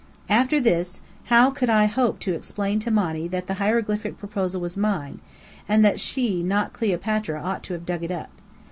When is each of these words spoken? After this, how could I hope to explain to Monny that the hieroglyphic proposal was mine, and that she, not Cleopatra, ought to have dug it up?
After 0.29 0.59
this, 0.59 0.99
how 1.25 1.51
could 1.51 1.69
I 1.69 1.85
hope 1.85 2.19
to 2.21 2.33
explain 2.33 2.79
to 2.79 2.89
Monny 2.89 3.27
that 3.27 3.45
the 3.45 3.53
hieroglyphic 3.61 4.17
proposal 4.17 4.59
was 4.59 4.75
mine, 4.75 5.19
and 5.69 5.85
that 5.85 5.99
she, 5.99 6.41
not 6.41 6.73
Cleopatra, 6.73 7.39
ought 7.39 7.61
to 7.65 7.73
have 7.73 7.85
dug 7.85 8.03
it 8.03 8.09
up? 8.09 8.31